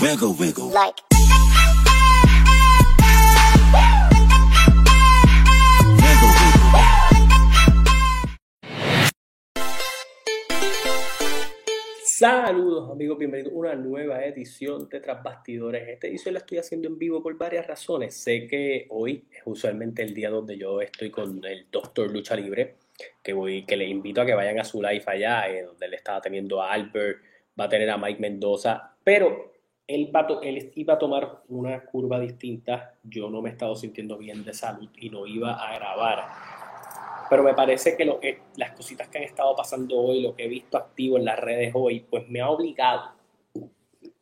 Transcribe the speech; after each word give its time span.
Wiggle, 0.00 0.34
wiggle. 0.38 0.70
Like. 0.70 0.94
Wiggle, 5.96 6.32
wiggle. 6.38 6.84
Saludos 12.04 12.92
amigos, 12.92 13.18
bienvenidos 13.18 13.52
a 13.52 13.56
una 13.56 13.74
nueva 13.74 14.24
edición 14.24 14.88
de 14.88 15.00
Tras 15.00 15.20
Bastidores. 15.20 15.88
Esta 15.88 16.06
edición 16.06 16.34
la 16.34 16.40
estoy 16.40 16.58
haciendo 16.58 16.86
en 16.86 16.96
vivo 16.96 17.20
por 17.20 17.36
varias 17.36 17.66
razones. 17.66 18.14
Sé 18.14 18.46
que 18.46 18.86
hoy 18.90 19.26
es 19.32 19.42
usualmente 19.46 20.04
el 20.04 20.14
día 20.14 20.30
donde 20.30 20.56
yo 20.56 20.80
estoy 20.80 21.10
con 21.10 21.44
el 21.44 21.66
Doctor 21.72 22.12
Lucha 22.12 22.36
Libre, 22.36 22.76
que 23.20 23.32
voy, 23.32 23.66
que 23.66 23.76
les 23.76 23.90
invito 23.90 24.20
a 24.20 24.26
que 24.26 24.34
vayan 24.34 24.60
a 24.60 24.64
su 24.64 24.80
live 24.80 25.02
allá, 25.06 25.48
eh, 25.48 25.64
donde 25.64 25.86
él 25.86 25.94
estaba 25.94 26.20
teniendo 26.20 26.62
a 26.62 26.72
Albert, 26.72 27.18
va 27.58 27.64
a 27.64 27.68
tener 27.68 27.90
a 27.90 27.98
Mike 27.98 28.20
Mendoza, 28.20 28.94
pero 29.02 29.57
él, 29.88 30.72
iba 30.74 30.94
a 30.94 30.98
tomar 30.98 31.42
una 31.48 31.84
curva 31.84 32.20
distinta. 32.20 32.94
Yo 33.02 33.30
no 33.30 33.40
me 33.40 33.48
he 33.48 33.52
estado 33.52 33.74
sintiendo 33.74 34.18
bien 34.18 34.44
de 34.44 34.52
salud 34.52 34.88
y 35.00 35.08
no 35.08 35.26
iba 35.26 35.54
a 35.54 35.74
grabar. 35.76 36.28
Pero 37.30 37.42
me 37.42 37.54
parece 37.54 37.96
que 37.96 38.04
lo 38.04 38.20
que, 38.20 38.42
las 38.56 38.72
cositas 38.72 39.08
que 39.08 39.18
han 39.18 39.24
estado 39.24 39.56
pasando 39.56 39.96
hoy, 39.96 40.22
lo 40.22 40.34
que 40.34 40.44
he 40.44 40.48
visto 40.48 40.76
activo 40.76 41.16
en 41.16 41.24
las 41.24 41.38
redes 41.38 41.72
hoy, 41.74 42.00
pues 42.00 42.28
me 42.28 42.40
ha 42.40 42.50
obligado 42.50 43.12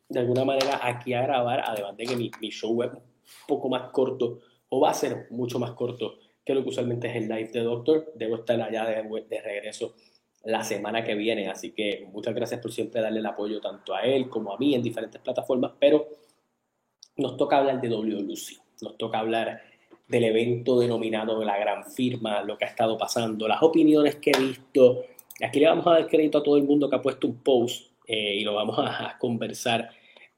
de 0.09 0.19
alguna 0.19 0.45
manera 0.45 0.79
aquí 0.81 1.13
a 1.13 1.21
grabar, 1.21 1.61
además 1.65 1.97
de 1.97 2.05
que 2.05 2.15
mi, 2.15 2.31
show 2.49 2.81
es 2.83 2.91
un 2.91 3.01
poco 3.45 3.67
más 3.67 3.91
corto, 3.91 4.39
o 4.69 4.79
va 4.79 4.91
a 4.91 4.93
ser 4.93 5.27
mucho 5.31 5.59
más 5.59 5.71
corto 5.71 6.15
que 6.45 6.55
lo 6.55 6.63
que 6.63 6.69
usualmente 6.69 7.09
es 7.09 7.15
el 7.17 7.27
live 7.27 7.49
de 7.51 7.59
Doctor. 7.59 8.13
Debo 8.15 8.37
estar 8.37 8.59
allá 8.61 8.85
de 8.85 9.41
regreso 9.41 9.95
la 10.43 10.63
semana 10.63 11.03
que 11.03 11.15
viene, 11.15 11.49
así 11.49 11.71
que 11.71 12.07
muchas 12.11 12.33
gracias 12.33 12.61
por 12.61 12.71
siempre 12.71 13.01
darle 13.01 13.19
el 13.19 13.25
apoyo 13.25 13.59
tanto 13.59 13.93
a 13.93 14.01
él 14.01 14.29
como 14.29 14.53
a 14.53 14.57
mí 14.57 14.75
en 14.75 14.83
diferentes 14.83 15.21
plataformas, 15.21 15.71
pero 15.79 16.07
nos 17.17 17.35
toca 17.35 17.57
hablar 17.57 17.81
de 17.81 17.89
WLUC, 17.89 18.61
nos 18.81 18.97
toca 18.97 19.19
hablar 19.19 19.61
del 20.07 20.23
evento 20.23 20.79
denominado 20.79 21.43
la 21.43 21.57
gran 21.57 21.85
firma, 21.85 22.41
lo 22.43 22.57
que 22.57 22.65
ha 22.65 22.69
estado 22.69 22.97
pasando, 22.97 23.47
las 23.47 23.61
opiniones 23.61 24.15
que 24.15 24.31
he 24.31 24.39
visto. 24.39 25.03
Aquí 25.43 25.59
le 25.59 25.67
vamos 25.67 25.85
a 25.87 25.91
dar 25.91 26.07
crédito 26.07 26.37
a 26.37 26.43
todo 26.43 26.57
el 26.57 26.63
mundo 26.63 26.89
que 26.89 26.95
ha 26.95 27.01
puesto 27.01 27.27
un 27.27 27.43
post 27.43 27.91
eh, 28.07 28.35
y 28.35 28.43
lo 28.43 28.53
vamos 28.53 28.77
a, 28.79 29.17
conversar. 29.19 29.89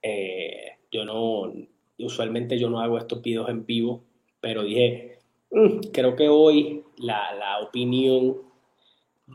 Eh, 0.02 0.72
yo 0.92 1.06
no, 1.06 1.54
usualmente 2.00 2.58
yo 2.58 2.70
no 2.70 2.80
hago 2.80 2.98
estos 2.98 3.22
videos 3.22 3.50
en 3.50 3.66
vivo, 3.66 4.02
pero 4.42 4.64
dije, 4.64 5.20
"Mm, 5.52 5.80
creo 5.92 6.16
que 6.16 6.30
hoy 6.30 6.84
la, 6.98 7.34
la 7.36 7.60
opinión 7.60 8.49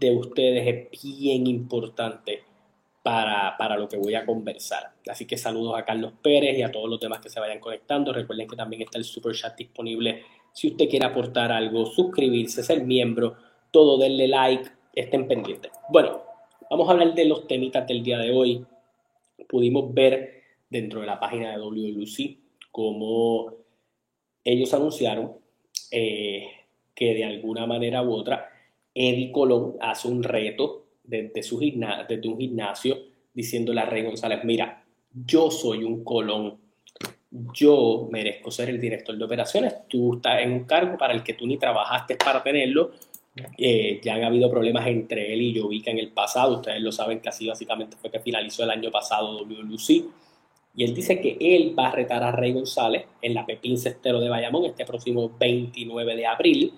de 0.00 0.16
ustedes 0.16 0.90
es 0.92 1.02
bien 1.02 1.46
importante 1.46 2.42
para, 3.02 3.56
para 3.58 3.76
lo 3.76 3.88
que 3.88 3.96
voy 3.96 4.14
a 4.14 4.24
conversar. 4.24 4.92
Así 5.08 5.26
que 5.26 5.36
saludos 5.36 5.76
a 5.76 5.84
Carlos 5.84 6.12
Pérez 6.22 6.56
y 6.58 6.62
a 6.62 6.72
todos 6.72 6.88
los 6.88 7.00
demás 7.00 7.20
que 7.20 7.28
se 7.28 7.40
vayan 7.40 7.60
conectando. 7.60 8.12
Recuerden 8.12 8.48
que 8.48 8.56
también 8.56 8.82
está 8.82 8.98
el 8.98 9.04
super 9.04 9.34
chat 9.34 9.56
disponible 9.56 10.22
si 10.54 10.68
usted 10.68 10.88
quiere 10.88 11.04
aportar 11.04 11.50
algo, 11.50 11.84
suscribirse, 11.84 12.62
ser 12.62 12.84
miembro, 12.84 13.36
todo, 13.72 13.98
denle 13.98 14.28
like, 14.28 14.70
estén 14.94 15.26
pendientes. 15.26 15.72
Bueno, 15.90 16.22
vamos 16.70 16.88
a 16.88 16.92
hablar 16.92 17.12
de 17.12 17.24
los 17.24 17.46
temitas 17.48 17.86
del 17.88 18.04
día 18.04 18.18
de 18.18 18.30
hoy. 18.30 18.64
Pudimos 19.48 19.92
ver 19.92 20.42
dentro 20.70 21.00
de 21.00 21.06
la 21.06 21.18
página 21.18 21.50
de 21.50 21.58
WLUC 21.58 22.38
cómo 22.70 23.52
ellos 24.44 24.72
anunciaron 24.74 25.32
eh, 25.90 26.46
que 26.94 27.14
de 27.14 27.24
alguna 27.24 27.66
manera 27.66 28.02
u 28.02 28.12
otra 28.12 28.48
Eddie 28.94 29.32
Colón 29.32 29.74
hace 29.80 30.08
un 30.08 30.22
reto 30.22 30.84
desde, 31.02 31.42
su 31.42 31.58
gimna- 31.58 32.06
un 32.08 32.38
gimnasio 32.38 32.96
diciéndole 33.32 33.80
a 33.80 33.86
Rey 33.86 34.04
González, 34.04 34.40
mira, 34.44 34.84
yo 35.12 35.50
soy 35.50 35.84
un 35.84 36.04
Colón, 36.04 36.56
yo 37.52 38.08
merezco 38.10 38.50
ser 38.50 38.68
el 38.70 38.80
director 38.80 39.16
de 39.16 39.24
operaciones, 39.24 39.74
tú 39.88 40.14
estás 40.16 40.42
en 40.42 40.52
un 40.52 40.64
cargo 40.64 40.96
para 40.96 41.12
el 41.12 41.22
que 41.22 41.34
tú 41.34 41.46
ni 41.46 41.56
trabajaste 41.56 42.16
para 42.16 42.42
tenerlo, 42.42 42.92
Eh, 43.58 44.00
ya 44.00 44.14
han 44.14 44.22
habido 44.22 44.48
problemas 44.48 44.86
entre 44.86 45.32
él 45.34 45.42
y 45.42 45.58
Jovica 45.58 45.90
en 45.90 45.98
el 45.98 46.12
pasado, 46.12 46.54
ustedes 46.54 46.80
lo 46.80 46.92
saben 46.92 47.18
que 47.18 47.30
así 47.30 47.48
básicamente 47.48 47.96
fue 47.96 48.08
que 48.08 48.20
finalizó 48.20 48.62
el 48.62 48.70
año 48.70 48.92
pasado 48.92 49.42
WLUC, 49.44 50.04
y 50.76 50.84
él 50.84 50.94
dice 50.94 51.20
que 51.20 51.36
él 51.40 51.74
va 51.76 51.88
a 51.88 51.90
retar 51.90 52.22
a 52.22 52.30
Rey 52.30 52.52
González 52.52 53.06
en 53.20 53.34
la 53.34 53.44
Pepín 53.44 53.76
Cestero 53.76 54.20
de 54.20 54.28
Bayamón 54.28 54.66
este 54.66 54.84
próximo 54.84 55.32
29 55.36 56.14
de 56.14 56.26
abril, 56.26 56.72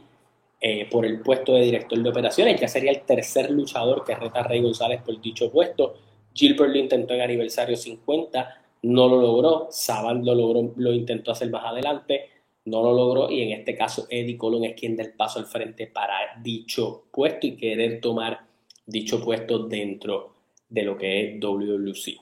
eh, 0.59 0.89
por 0.91 1.05
el 1.05 1.21
puesto 1.21 1.55
de 1.55 1.63
director 1.63 2.03
de 2.03 2.09
operaciones. 2.09 2.61
Ya 2.61 2.69
sería 2.69 2.91
el 2.91 3.03
tercer 3.03 3.51
luchador 3.51 4.05
que 4.05 4.15
reta 4.15 4.41
a 4.41 4.43
Rey 4.43 4.63
González 4.63 5.03
por 5.03 5.21
dicho 5.21 5.51
puesto. 5.51 5.95
Gilbert 6.33 6.73
lo 6.73 6.79
intentó 6.79 7.15
en 7.15 7.21
aniversario 7.21 7.77
50, 7.77 8.63
no 8.83 9.09
lo 9.09 9.21
logró. 9.21 9.69
Saban 9.71 10.25
lo 10.25 10.35
logró, 10.35 10.73
lo 10.77 10.93
intentó 10.93 11.33
hacer 11.33 11.51
más 11.51 11.65
adelante, 11.65 12.31
no 12.65 12.83
lo 12.83 12.95
logró. 12.95 13.31
Y 13.31 13.43
en 13.43 13.53
este 13.53 13.75
caso, 13.75 14.07
Eddie 14.09 14.39
Colón 14.39 14.65
es 14.65 14.79
quien 14.79 14.97
da 14.97 15.05
el 15.05 15.13
paso 15.13 15.39
al 15.39 15.47
frente 15.47 15.89
para 15.89 16.15
dicho 16.43 17.05
puesto 17.11 17.47
y 17.47 17.57
querer 17.57 18.01
tomar 18.01 18.41
dicho 18.87 19.23
puesto 19.23 19.59
dentro 19.59 20.33
de 20.69 20.83
lo 20.83 20.97
que 20.97 21.21
es 21.21 21.41
WLUC. 21.41 22.21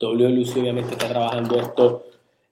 WLUC 0.00 0.56
obviamente 0.56 0.92
está 0.92 1.08
trabajando 1.08 1.60
esto 1.60 2.04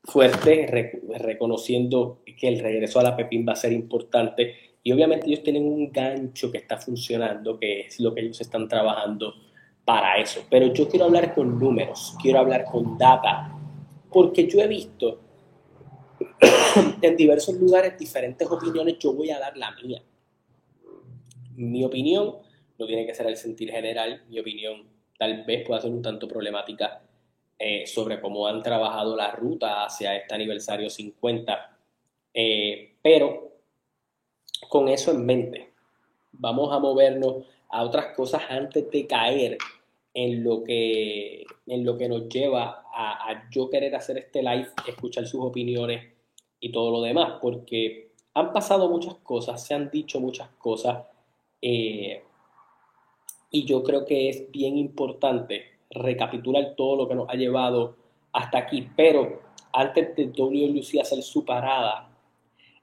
fuerte, 0.04 0.66
re- 0.66 1.00
reconociendo 1.19 2.20
que 2.38 2.48
el 2.48 2.60
regreso 2.60 3.00
a 3.00 3.03
la 3.03 3.16
Pepín 3.16 3.44
va 3.48 3.53
a 3.53 3.56
ser 3.56 3.72
importante 3.72 4.54
y 4.82 4.92
obviamente 4.92 5.26
ellos 5.26 5.42
tienen 5.42 5.65
un 5.66 5.91
gancho 5.91 6.53
que 6.53 6.59
está 6.59 6.76
funcionando, 6.76 7.59
que 7.59 7.81
es 7.81 7.98
lo 8.00 8.14
que 8.14 8.20
ellos 8.20 8.41
están 8.41 8.69
trabajando 8.69 9.34
para 9.84 10.19
eso. 10.19 10.43
Pero 10.50 10.72
yo 10.75 10.88
quiero 10.88 11.06
hablar 11.06 11.34
con 11.34 11.59
números, 11.59 12.14
quiero 12.20 12.41
hablar 12.41 12.66
con 12.66 12.98
data, 12.98 13.50
porque 14.12 14.47
yo 14.47 14.60
he 14.60 14.69
visto 14.69 15.20
en 17.03 17.16
diversos 17.16 17.54
lugares 17.54 17.98
diferentes 17.98 18.47
opiniones, 18.48 18.98
yo 18.98 19.14
voy 19.14 19.31
a 19.31 19.38
dar 19.38 19.56
la 19.56 19.70
mía. 19.82 20.03
Mi 21.56 21.82
opinión 21.82 22.37
no 22.78 22.87
tiene 22.87 23.06
que 23.06 23.14
ser 23.14 23.26
el 23.26 23.37
sentir 23.37 23.70
general, 23.70 24.22
mi 24.28 24.38
opinión 24.38 24.87
tal 25.19 25.44
vez 25.44 25.66
pueda 25.66 25.81
ser 25.81 25.93
un 25.93 26.03
tanto 26.03 26.28
problemática 26.28 27.03
eh, 27.66 27.86
sobre 27.86 28.20
cómo 28.20 28.47
han 28.47 28.62
trabajado 28.62 29.16
la 29.16 29.30
ruta 29.30 29.86
hacia 29.86 30.14
este 30.14 30.34
aniversario 30.34 30.91
50. 30.91 31.78
Eh, 32.34 32.97
pero 33.00 33.52
con 34.69 34.86
eso 34.91 35.12
en 35.12 35.25
mente, 35.25 35.72
vamos 36.32 36.70
a 36.75 36.78
movernos 36.78 37.47
a 37.70 37.82
otras 37.82 38.14
cosas 38.14 38.42
antes 38.50 38.91
de 38.91 39.06
caer 39.06 39.56
en 40.12 40.44
lo 40.44 40.62
que, 40.62 41.47
en 41.66 41.86
lo 41.86 41.97
que 41.97 42.06
nos 42.06 42.28
lleva 42.28 42.84
a, 42.94 43.48
yo 43.50 43.70
querer 43.70 43.94
hacer 43.96 44.19
este 44.19 44.42
live, 44.42 44.69
escuchar 44.86 45.26
sus 45.26 45.41
opiniones 45.41 46.12
y 46.60 46.70
todo 46.70 46.91
lo 46.91 47.00
demás, 47.00 47.38
porque 47.41 48.10
han 48.34 48.52
pasado 48.52 48.91
muchas 48.91 49.14
cosas, 49.22 49.66
se 49.66 49.72
han 49.72 49.91
dicho 49.91 50.20
muchas 50.20 50.50
cosas, 50.58 51.06
eh, 51.62 52.22
y 53.50 53.64
yo 53.64 53.82
creo 53.82 54.04
que 54.04 54.28
es 54.28 54.50
bien 54.50 54.76
importante 54.76 55.73
recapitular 55.94 56.75
todo 56.77 56.97
lo 56.97 57.09
que 57.09 57.15
nos 57.15 57.28
ha 57.28 57.34
llevado 57.34 57.97
hasta 58.32 58.59
aquí, 58.59 58.88
pero 58.97 59.41
antes 59.72 60.15
de 60.16 60.27
WLUC 60.27 61.00
hacer 61.00 61.22
su 61.22 61.44
parada 61.44 62.10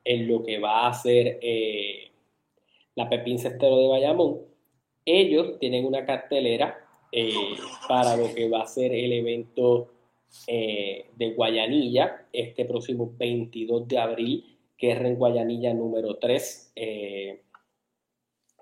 en 0.03 0.27
lo 0.27 0.43
que 0.43 0.59
va 0.59 0.87
a 0.87 0.93
ser 0.93 1.39
eh, 1.41 2.11
la 2.95 3.09
Pepín 3.09 3.39
Cestero 3.39 3.77
de 3.77 3.87
Bayamón, 3.87 4.39
ellos 5.05 5.59
tienen 5.59 5.85
una 5.85 6.05
cartelera 6.05 6.77
eh, 7.11 7.33
para 7.87 8.15
lo 8.15 8.33
que 8.33 8.49
va 8.49 8.61
a 8.61 8.67
ser 8.67 8.93
el 8.93 9.11
evento 9.11 9.91
eh, 10.47 11.07
de 11.15 11.33
Guayanilla 11.33 12.27
este 12.31 12.65
próximo 12.65 13.13
22 13.17 13.87
de 13.87 13.97
abril, 13.99 14.57
que 14.77 14.91
es 14.91 15.01
en 15.01 15.15
Guayanilla 15.15 15.73
número 15.73 16.15
3, 16.15 16.71
eh, 16.75 17.41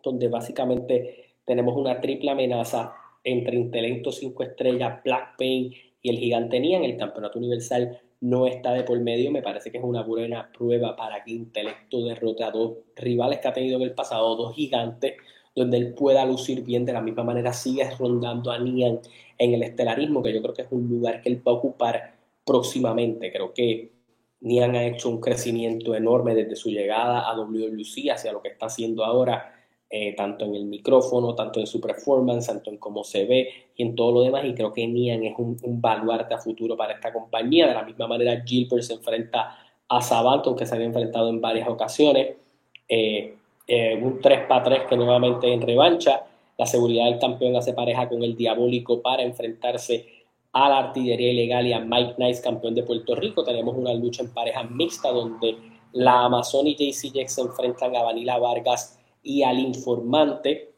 donde 0.03 0.27
básicamente 0.27 1.35
tenemos 1.45 1.75
una 1.75 2.01
triple 2.01 2.31
amenaza 2.31 2.95
entre 3.23 3.55
Intelecto 3.55 4.11
5 4.11 4.43
Estrellas, 4.43 5.03
Black 5.03 5.37
Pain 5.37 5.73
y 6.01 6.09
el 6.09 6.17
Gigante 6.17 6.59
Nian. 6.59 6.83
El 6.83 6.97
campeonato 6.97 7.39
universal 7.39 7.99
no 8.21 8.47
está 8.47 8.73
de 8.73 8.83
por 8.83 8.99
medio. 8.99 9.31
Me 9.31 9.41
parece 9.41 9.71
que 9.71 9.77
es 9.77 9.83
una 9.83 10.03
buena 10.03 10.51
prueba 10.51 10.95
para 10.95 11.23
que 11.23 11.31
Intelecto 11.31 12.03
derrote 12.03 12.43
a 12.43 12.51
dos 12.51 12.77
rivales 12.95 13.39
que 13.39 13.47
ha 13.47 13.53
tenido 13.53 13.77
en 13.77 13.83
el 13.83 13.93
pasado, 13.93 14.35
dos 14.35 14.55
gigantes, 14.55 15.13
donde 15.55 15.77
él 15.77 15.93
pueda 15.93 16.25
lucir 16.25 16.63
bien. 16.63 16.85
De 16.85 16.93
la 16.93 17.01
misma 17.01 17.23
manera 17.23 17.53
sigue 17.53 17.89
rondando 17.97 18.51
a 18.51 18.59
Nian 18.59 18.99
en 19.37 19.53
el 19.53 19.63
estelarismo, 19.63 20.21
que 20.21 20.33
yo 20.33 20.41
creo 20.41 20.53
que 20.53 20.63
es 20.63 20.71
un 20.71 20.89
lugar 20.89 21.21
que 21.21 21.29
él 21.29 21.41
va 21.45 21.51
a 21.51 21.55
ocupar 21.55 22.15
próximamente. 22.45 23.31
Creo 23.31 23.53
que 23.53 23.91
Nian 24.41 24.75
ha 24.75 24.85
hecho 24.85 25.09
un 25.09 25.19
crecimiento 25.19 25.95
enorme 25.95 26.33
desde 26.33 26.55
su 26.55 26.69
llegada 26.69 27.29
a 27.29 27.37
WLUC 27.37 28.09
hacia 28.11 28.31
lo 28.31 28.41
que 28.41 28.49
está 28.49 28.67
haciendo 28.67 29.03
ahora 29.03 29.58
eh, 29.89 30.13
tanto 30.15 30.45
en 30.45 30.55
el 30.55 30.65
micrófono, 30.65 31.33
tanto 31.33 31.59
en 31.59 31.67
su 31.67 31.81
performance, 31.81 32.47
tanto 32.47 32.69
en 32.69 32.77
cómo 32.77 33.03
se 33.03 33.25
ve 33.25 33.49
y 33.75 33.83
en 33.83 33.95
todo 33.95 34.11
lo 34.11 34.21
demás. 34.21 34.45
Y 34.45 34.53
creo 34.53 34.71
que 34.71 34.87
Nian 34.87 35.23
es 35.23 35.33
un, 35.37 35.57
un 35.63 35.81
baluarte 35.81 36.33
a 36.35 36.37
futuro 36.37 36.77
para 36.77 36.93
esta 36.93 37.11
compañía. 37.11 37.67
De 37.67 37.73
la 37.73 37.83
misma 37.83 38.07
manera, 38.07 38.43
Gilbert 38.45 38.83
se 38.83 38.93
enfrenta 38.93 39.57
a 39.87 40.01
Sabato, 40.01 40.55
que 40.55 40.65
se 40.65 40.75
había 40.75 40.87
enfrentado 40.87 41.29
en 41.29 41.41
varias 41.41 41.67
ocasiones. 41.67 42.35
Eh, 42.87 43.33
eh, 43.67 43.99
un 44.01 44.19
3 44.19 44.47
para 44.47 44.63
3 44.63 44.81
que 44.89 44.97
nuevamente 44.97 45.51
en 45.51 45.61
revancha. 45.61 46.23
La 46.57 46.65
seguridad 46.65 47.05
del 47.05 47.19
campeón 47.19 47.55
hace 47.55 47.73
pareja 47.73 48.09
con 48.09 48.21
el 48.23 48.35
diabólico 48.35 49.01
para 49.01 49.23
enfrentarse 49.23 50.05
a 50.51 50.67
la 50.67 50.77
artillería 50.79 51.31
ilegal 51.31 51.67
y 51.67 51.73
a 51.73 51.79
Mike 51.79 52.15
Nice, 52.17 52.41
campeón 52.41 52.75
de 52.75 52.83
Puerto 52.83 53.15
Rico. 53.15 53.43
Tenemos 53.43 53.77
una 53.77 53.93
lucha 53.93 54.23
en 54.23 54.33
pareja 54.33 54.63
mixta 54.63 55.11
donde 55.11 55.55
la 55.93 56.25
Amazon 56.25 56.67
y 56.67 56.75
JC 56.75 57.13
Jack 57.13 57.27
se 57.27 57.41
enfrentan 57.41 57.95
a 57.95 58.03
Vanilla 58.03 58.37
Vargas 58.37 58.98
y 59.23 59.43
al 59.43 59.59
informante. 59.59 60.73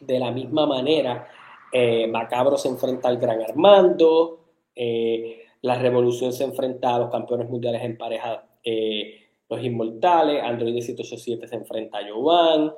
De 0.00 0.18
la 0.18 0.30
misma 0.30 0.66
manera, 0.66 1.26
eh, 1.72 2.06
Macabro 2.06 2.56
se 2.56 2.68
enfrenta 2.68 3.08
al 3.08 3.18
Gran 3.18 3.42
Armando. 3.42 4.40
Eh, 4.74 5.42
la 5.62 5.78
Revolución 5.78 6.32
se 6.32 6.44
enfrenta 6.44 6.94
a 6.94 6.98
los 6.98 7.10
campeones 7.10 7.48
mundiales 7.48 7.82
en 7.82 7.96
pareja, 7.96 8.46
eh, 8.62 9.26
los 9.48 9.62
Inmortales. 9.62 10.42
Android 10.42 10.74
787 10.74 11.48
se 11.48 11.56
enfrenta 11.56 11.98
a 11.98 12.08
Jovan. 12.08 12.72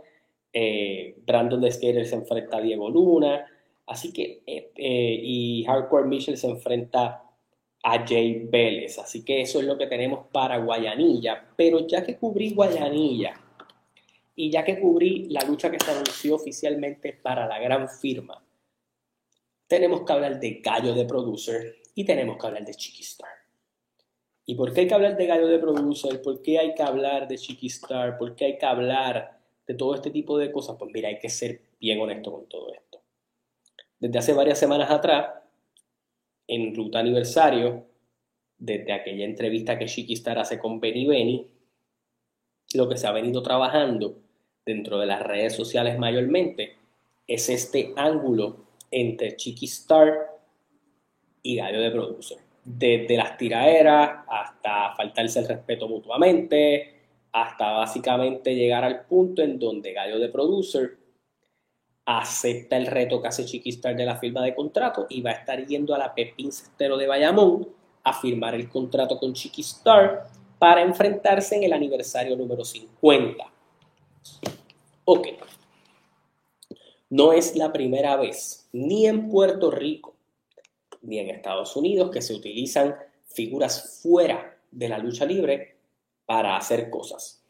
Brandon 1.26 1.60
de 1.60 1.70
Skater 1.70 2.06
se 2.06 2.16
enfrenta 2.16 2.58
a 2.58 2.60
Diego 2.60 2.88
Luna. 2.88 3.46
Así 3.86 4.12
que, 4.12 4.42
y 4.76 5.64
Hardcore 5.64 6.06
Mitchell 6.06 6.36
se 6.36 6.48
enfrenta 6.48 7.22
a 7.82 8.06
Jay 8.06 8.46
Vélez. 8.50 8.98
Así 8.98 9.24
que 9.24 9.40
eso 9.40 9.60
es 9.60 9.66
lo 9.66 9.78
que 9.78 9.86
tenemos 9.86 10.26
para 10.32 10.58
Guayanilla. 10.58 11.48
Pero 11.56 11.86
ya 11.86 12.02
que 12.04 12.16
cubrí 12.16 12.54
Guayanilla 12.54 13.47
y 14.40 14.52
ya 14.52 14.62
que 14.64 14.78
cubrí 14.78 15.24
la 15.30 15.42
lucha 15.42 15.68
que 15.68 15.80
se 15.80 15.90
anunció 15.90 16.36
oficialmente 16.36 17.12
para 17.12 17.48
la 17.48 17.58
gran 17.58 17.88
firma, 17.88 18.40
tenemos 19.66 20.02
que 20.02 20.12
hablar 20.12 20.38
de 20.38 20.60
Gallo 20.64 20.94
de 20.94 21.04
Producer 21.06 21.74
y 21.92 22.04
tenemos 22.04 22.38
que 22.38 22.46
hablar 22.46 22.64
de 22.64 22.72
Chiquistar. 22.72 23.32
¿Y 24.46 24.54
por 24.54 24.72
qué 24.72 24.82
hay 24.82 24.86
que 24.86 24.94
hablar 24.94 25.16
de 25.16 25.26
Gallo 25.26 25.48
de 25.48 25.58
Producer? 25.58 26.22
¿Por 26.22 26.40
qué 26.40 26.60
hay 26.60 26.72
que 26.72 26.84
hablar 26.84 27.26
de 27.26 27.36
Chiquistar? 27.36 28.16
¿Por 28.16 28.36
qué 28.36 28.44
hay 28.44 28.58
que 28.58 28.64
hablar 28.64 29.40
de 29.66 29.74
todo 29.74 29.96
este 29.96 30.12
tipo 30.12 30.38
de 30.38 30.52
cosas? 30.52 30.76
Pues 30.78 30.92
mira, 30.94 31.08
hay 31.08 31.18
que 31.18 31.30
ser 31.30 31.60
bien 31.80 32.00
honesto 32.00 32.30
con 32.30 32.48
todo 32.48 32.72
esto. 32.72 33.02
Desde 33.98 34.20
hace 34.20 34.32
varias 34.34 34.60
semanas 34.60 34.88
atrás, 34.88 35.34
en 36.46 36.76
Ruta 36.76 37.00
Aniversario, 37.00 37.86
desde 38.56 38.92
aquella 38.92 39.24
entrevista 39.24 39.76
que 39.76 39.86
Chiquistar 39.86 40.38
hace 40.38 40.60
con 40.60 40.78
Benny 40.78 41.06
Benny, 41.08 41.50
lo 42.74 42.88
que 42.88 42.96
se 42.96 43.08
ha 43.08 43.12
venido 43.12 43.42
trabajando 43.42 44.27
dentro 44.68 44.98
de 44.98 45.06
las 45.06 45.22
redes 45.22 45.54
sociales 45.54 45.98
mayormente 45.98 46.76
es 47.26 47.48
este 47.48 47.94
ángulo 47.96 48.66
entre 48.90 49.34
Chiquistar 49.34 50.12
y 51.42 51.56
Gallo 51.56 51.80
de 51.80 51.90
Producer. 51.90 52.36
Desde 52.62 53.16
las 53.16 53.38
tiraderas 53.38 54.26
hasta 54.28 54.94
faltarse 54.94 55.38
el 55.38 55.48
respeto 55.48 55.88
mutuamente, 55.88 57.00
hasta 57.32 57.72
básicamente 57.72 58.54
llegar 58.54 58.84
al 58.84 59.06
punto 59.06 59.40
en 59.40 59.58
donde 59.58 59.94
Gallo 59.94 60.18
de 60.18 60.28
Producer 60.28 60.98
acepta 62.04 62.76
el 62.76 62.88
reto 62.88 63.22
que 63.22 63.28
hace 63.28 63.46
Chiquistar 63.46 63.96
de 63.96 64.04
la 64.04 64.16
firma 64.16 64.42
de 64.42 64.54
contrato 64.54 65.06
y 65.08 65.22
va 65.22 65.30
a 65.30 65.34
estar 65.34 65.64
yendo 65.66 65.94
a 65.94 65.98
la 65.98 66.14
Pepín 66.14 66.52
Cestero 66.52 66.98
de 66.98 67.06
Bayamón 67.06 67.68
a 68.04 68.12
firmar 68.12 68.54
el 68.54 68.68
contrato 68.68 69.18
con 69.18 69.32
Chiquistar 69.32 70.26
para 70.58 70.82
enfrentarse 70.82 71.56
en 71.56 71.64
el 71.64 71.72
aniversario 71.72 72.36
número 72.36 72.66
50. 72.66 73.52
Ok. 75.04 75.28
No 77.10 77.32
es 77.32 77.56
la 77.56 77.72
primera 77.72 78.16
vez, 78.16 78.68
ni 78.72 79.06
en 79.06 79.30
Puerto 79.30 79.70
Rico, 79.70 80.14
ni 81.02 81.18
en 81.18 81.30
Estados 81.30 81.74
Unidos, 81.76 82.10
que 82.10 82.20
se 82.20 82.34
utilizan 82.34 82.94
figuras 83.26 84.00
fuera 84.02 84.58
de 84.70 84.88
la 84.88 84.98
lucha 84.98 85.24
libre 85.24 85.76
para 86.26 86.56
hacer 86.56 86.90
cosas. 86.90 87.42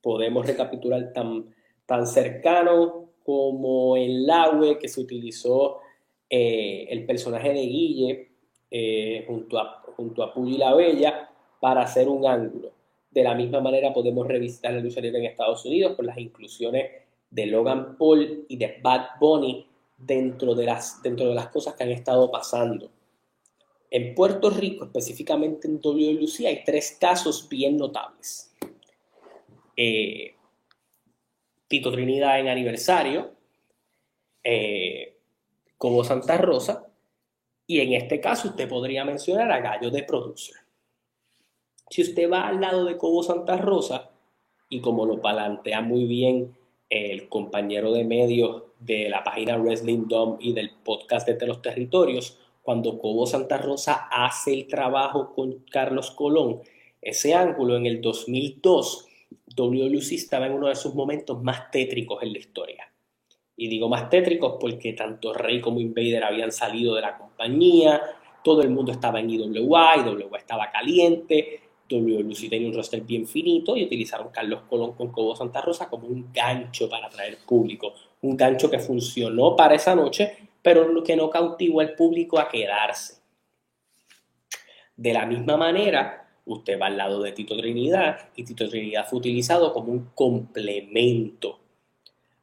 Podemos 0.00 0.46
recapitular 0.46 1.12
tan, 1.12 1.52
tan 1.86 2.06
cercano 2.06 3.10
como 3.24 3.96
el 3.96 4.26
Laue 4.26 4.78
que 4.78 4.88
se 4.88 5.00
utilizó 5.00 5.80
eh, 6.28 6.86
el 6.90 7.04
personaje 7.04 7.52
de 7.52 7.60
Guille 7.60 8.28
eh, 8.70 9.24
junto, 9.26 9.58
a, 9.58 9.82
junto 9.96 10.22
a 10.22 10.32
Puyi 10.32 10.56
la 10.56 10.74
Bella 10.74 11.28
para 11.58 11.82
hacer 11.82 12.08
un 12.08 12.24
ángulo. 12.24 12.70
De 13.10 13.22
la 13.22 13.34
misma 13.34 13.60
manera 13.60 13.92
podemos 13.92 14.26
revisitar 14.26 14.72
la 14.72 14.80
lucha 14.80 15.00
libre 15.00 15.18
en 15.18 15.26
Estados 15.26 15.64
Unidos 15.64 15.96
con 15.96 16.06
las 16.06 16.18
inclusiones 16.18 16.90
de 17.30 17.46
Logan 17.46 17.96
Paul 17.96 18.44
y 18.48 18.56
de 18.56 18.78
Bad 18.82 19.18
Bunny 19.20 19.66
dentro 19.96 20.54
de 20.54 20.64
las, 20.64 21.02
dentro 21.02 21.28
de 21.28 21.34
las 21.34 21.48
cosas 21.48 21.74
que 21.74 21.84
han 21.84 21.90
estado 21.90 22.30
pasando. 22.30 22.90
En 23.90 24.14
Puerto 24.14 24.50
Rico, 24.50 24.84
específicamente 24.84 25.66
en 25.66 25.80
WLC, 25.80 26.46
hay 26.46 26.62
tres 26.64 26.96
casos 27.00 27.48
bien 27.48 27.76
notables. 27.76 28.54
Eh, 29.76 30.34
Tito 31.66 31.90
Trinidad 31.90 32.38
en 32.38 32.48
aniversario, 32.48 33.32
eh, 34.44 35.16
como 35.76 36.04
Santa 36.04 36.36
Rosa, 36.38 36.86
y 37.66 37.80
en 37.80 37.92
este 37.92 38.20
caso 38.20 38.48
usted 38.48 38.68
podría 38.68 39.04
mencionar 39.04 39.50
a 39.50 39.60
Gallo 39.60 39.90
de 39.90 40.02
Producer. 40.04 40.59
Si 41.90 42.02
usted 42.02 42.30
va 42.30 42.46
al 42.46 42.60
lado 42.60 42.84
de 42.84 42.96
Cobo 42.96 43.22
Santa 43.24 43.56
Rosa, 43.56 44.10
y 44.68 44.80
como 44.80 45.04
lo 45.04 45.20
palantea 45.20 45.80
muy 45.80 46.04
bien 46.04 46.54
el 46.88 47.28
compañero 47.28 47.92
de 47.92 48.04
medios 48.04 48.62
de 48.78 49.08
la 49.08 49.24
página 49.24 49.58
Wrestling 49.58 50.06
Dome 50.06 50.36
y 50.40 50.52
del 50.52 50.70
podcast 50.84 51.28
de 51.28 51.46
los 51.48 51.60
Territorios, 51.60 52.38
cuando 52.62 52.98
Cobo 52.98 53.26
Santa 53.26 53.58
Rosa 53.58 54.08
hace 54.10 54.54
el 54.54 54.68
trabajo 54.68 55.34
con 55.34 55.64
Carlos 55.68 56.12
Colón, 56.12 56.60
ese 57.02 57.34
ángulo 57.34 57.76
en 57.76 57.86
el 57.86 58.00
2002 58.00 59.08
WLC 59.56 60.12
estaba 60.12 60.46
en 60.46 60.52
uno 60.52 60.68
de 60.68 60.76
sus 60.76 60.94
momentos 60.94 61.42
más 61.42 61.72
tétricos 61.72 62.22
en 62.22 62.32
la 62.32 62.38
historia. 62.38 62.92
Y 63.56 63.68
digo 63.68 63.88
más 63.88 64.08
tétricos 64.08 64.58
porque 64.60 64.92
tanto 64.92 65.32
Rey 65.32 65.60
como 65.60 65.80
Invader 65.80 66.22
habían 66.22 66.52
salido 66.52 66.94
de 66.94 67.02
la 67.02 67.18
compañía, 67.18 68.00
todo 68.44 68.62
el 68.62 68.70
mundo 68.70 68.92
estaba 68.92 69.18
en 69.18 69.30
IWA, 69.30 69.96
IWA 69.96 70.38
estaba 70.38 70.70
caliente, 70.70 71.60
Un 71.96 72.72
roster 72.74 73.00
bien 73.02 73.26
finito 73.26 73.76
y 73.76 73.84
utilizaron 73.84 74.28
Carlos 74.30 74.62
Colón 74.68 74.92
con 74.92 75.10
Cobo 75.10 75.34
Santa 75.34 75.60
Rosa 75.60 75.88
como 75.88 76.06
un 76.06 76.32
gancho 76.32 76.88
para 76.88 77.06
atraer 77.06 77.38
público. 77.46 77.94
Un 78.22 78.36
gancho 78.36 78.70
que 78.70 78.78
funcionó 78.78 79.56
para 79.56 79.74
esa 79.74 79.94
noche, 79.94 80.36
pero 80.62 81.02
que 81.02 81.16
no 81.16 81.30
cautivó 81.30 81.80
al 81.80 81.94
público 81.94 82.38
a 82.38 82.48
quedarse. 82.48 83.20
De 84.96 85.12
la 85.12 85.26
misma 85.26 85.56
manera, 85.56 86.28
usted 86.44 86.78
va 86.78 86.86
al 86.86 86.96
lado 86.96 87.22
de 87.22 87.32
Tito 87.32 87.56
Trinidad 87.56 88.28
y 88.36 88.44
Tito 88.44 88.68
Trinidad 88.68 89.06
fue 89.08 89.18
utilizado 89.18 89.72
como 89.72 89.92
un 89.92 90.10
complemento 90.14 91.58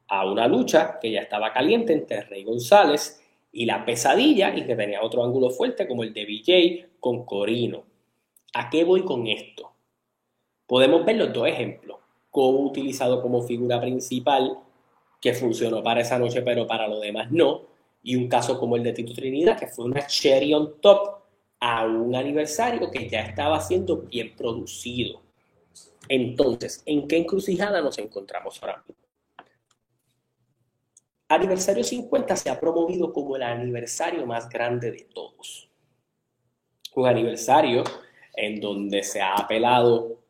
a 0.08 0.28
una 0.28 0.48
lucha 0.48 0.98
que 1.00 1.12
ya 1.12 1.20
estaba 1.20 1.52
caliente 1.52 1.92
entre 1.92 2.22
Rey 2.22 2.42
González 2.42 3.22
y 3.52 3.66
la 3.66 3.84
pesadilla 3.84 4.56
y 4.56 4.64
que 4.64 4.74
tenía 4.74 5.02
otro 5.02 5.22
ángulo 5.24 5.50
fuerte 5.50 5.86
como 5.86 6.02
el 6.02 6.12
de 6.12 6.24
BJ 6.24 6.88
con 7.00 7.24
Corino. 7.24 7.84
¿A 8.54 8.70
qué 8.70 8.84
voy 8.84 9.04
con 9.04 9.26
esto? 9.26 9.72
Podemos 10.66 11.04
ver 11.04 11.16
los 11.16 11.32
dos 11.32 11.48
ejemplos. 11.48 11.98
Cobo 12.30 12.60
utilizado 12.60 13.22
como 13.22 13.42
figura 13.42 13.80
principal 13.80 14.58
que 15.20 15.34
funcionó 15.34 15.82
para 15.82 16.02
esa 16.02 16.18
noche 16.18 16.42
pero 16.42 16.66
para 16.66 16.88
lo 16.88 17.00
demás 17.00 17.30
no. 17.30 17.62
Y 18.02 18.16
un 18.16 18.28
caso 18.28 18.58
como 18.58 18.76
el 18.76 18.82
de 18.82 18.92
Tito 18.92 19.12
Trinidad 19.12 19.58
que 19.58 19.66
fue 19.66 19.86
una 19.86 20.06
cherry 20.06 20.54
on 20.54 20.80
top 20.80 21.18
a 21.60 21.84
un 21.84 22.14
aniversario 22.14 22.90
que 22.90 23.08
ya 23.08 23.22
estaba 23.22 23.60
siendo 23.60 23.96
bien 23.96 24.34
producido. 24.36 25.20
Entonces, 26.08 26.82
¿en 26.86 27.06
qué 27.06 27.18
encrucijada 27.18 27.80
nos 27.80 27.98
encontramos 27.98 28.62
ahora 28.62 28.82
mismo? 28.86 28.94
Aniversario 31.28 31.84
50 31.84 32.36
se 32.36 32.48
ha 32.48 32.58
promovido 32.58 33.12
como 33.12 33.36
el 33.36 33.42
aniversario 33.42 34.24
más 34.24 34.48
grande 34.48 34.90
de 34.90 35.02
todos. 35.12 35.68
Un 36.94 37.06
aniversario 37.06 37.84
en 38.38 38.60
donde 38.60 39.02
se 39.02 39.20
ha 39.20 39.34
apelado 39.34 40.20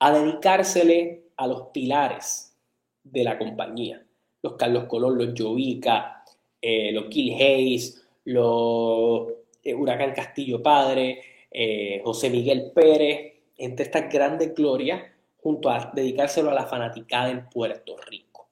a 0.00 0.10
dedicársele 0.10 1.28
a 1.36 1.46
los 1.46 1.68
pilares 1.68 2.56
de 3.04 3.22
la 3.22 3.38
compañía. 3.38 4.04
Los 4.42 4.54
Carlos 4.54 4.84
Colón, 4.84 5.16
los 5.16 5.38
Jovica, 5.38 6.24
eh, 6.60 6.90
los 6.92 7.04
Kill 7.06 7.34
Hayes, 7.34 8.04
los 8.24 9.28
eh, 9.62 9.72
Huracán 9.72 10.12
Castillo 10.12 10.62
Padre, 10.62 11.22
eh, 11.50 12.00
José 12.04 12.28
Miguel 12.28 12.72
Pérez, 12.74 13.34
entre 13.56 13.84
estas 13.86 14.12
grandes 14.12 14.52
glorias, 14.54 15.02
junto 15.36 15.70
a 15.70 15.92
dedicárselo 15.94 16.50
a 16.50 16.54
la 16.54 16.66
fanaticada 16.66 17.30
en 17.30 17.48
Puerto 17.48 17.96
Rico. 18.08 18.48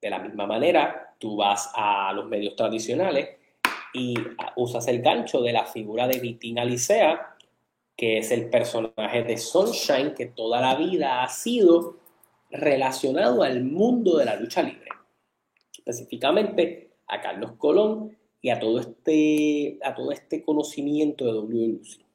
De 0.00 0.10
la 0.10 0.18
misma 0.18 0.46
manera, 0.46 1.14
tú 1.18 1.36
vas 1.36 1.70
a 1.74 2.12
los 2.12 2.26
medios 2.26 2.56
tradicionales 2.56 3.30
y 3.94 4.14
usas 4.56 4.86
el 4.88 5.00
gancho 5.00 5.40
de 5.40 5.52
la 5.52 5.64
figura 5.64 6.06
de 6.06 6.18
Vitina 6.18 6.64
Licea, 6.64 7.36
que 8.00 8.16
es 8.16 8.30
el 8.30 8.48
personaje 8.48 9.24
de 9.24 9.36
Sunshine 9.36 10.14
que 10.14 10.24
toda 10.24 10.58
la 10.58 10.74
vida 10.74 11.22
ha 11.22 11.28
sido 11.28 11.98
relacionado 12.50 13.42
al 13.42 13.62
mundo 13.62 14.16
de 14.16 14.24
la 14.24 14.36
lucha 14.36 14.62
libre. 14.62 14.88
Específicamente 15.76 16.92
a 17.06 17.20
Carlos 17.20 17.52
Colón 17.58 18.16
y 18.40 18.48
a 18.48 18.58
todo 18.58 18.80
este, 18.80 19.78
a 19.82 19.94
todo 19.94 20.12
este 20.12 20.42
conocimiento 20.42 21.26
de 21.26 21.32
WLC. 21.32 22.06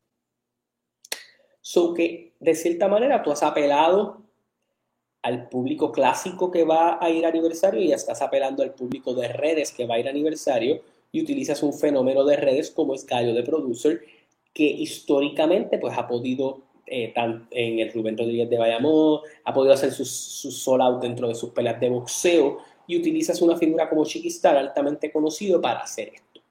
So 1.61 1.93
que, 1.93 2.33
de 2.39 2.55
cierta 2.55 2.87
manera, 2.87 3.21
tú 3.21 3.31
has 3.31 3.43
apelado 3.43 4.23
al 5.21 5.49
público 5.49 5.91
clásico 5.91 6.49
que 6.49 6.63
va 6.63 6.97
a 6.99 7.11
ir 7.11 7.27
a 7.27 7.29
aniversario 7.29 7.79
y 7.79 7.91
estás 7.91 8.23
apelando 8.23 8.63
al 8.63 8.73
público 8.73 9.13
de 9.13 9.27
redes 9.27 9.71
que 9.71 9.85
va 9.85 9.95
a 9.95 9.99
ir 9.99 10.07
a 10.07 10.09
aniversario 10.09 10.81
y 11.11 11.21
utilizas 11.21 11.61
un 11.61 11.73
fenómeno 11.73 12.25
de 12.25 12.37
redes 12.37 12.71
como 12.71 12.95
es 12.95 13.05
Gallo 13.05 13.35
de 13.35 13.43
Producer, 13.43 14.01
que 14.55 14.63
históricamente 14.63 15.77
pues 15.77 15.95
ha 15.97 16.07
podido, 16.07 16.61
eh, 16.87 17.13
en 17.51 17.79
el 17.79 17.91
Rubén 17.91 18.17
Rodríguez 18.17 18.49
de 18.49 18.57
Bayamón, 18.57 19.19
ha 19.43 19.53
podido 19.53 19.73
hacer 19.73 19.91
sus 19.91 20.09
sold 20.09 20.81
out 20.81 21.01
dentro 21.01 21.27
de 21.27 21.35
sus 21.35 21.49
peleas 21.49 21.77
de 21.79 21.89
boxeo 21.89 22.59
y 22.87 22.97
utilizas 22.97 23.41
una 23.41 23.57
figura 23.57 23.89
como 23.89 24.05
Chiquistar 24.05 24.55
altamente 24.55 25.11
conocido 25.11 25.59
para 25.59 25.81
hacer 25.81 26.13
esto. 26.15 26.41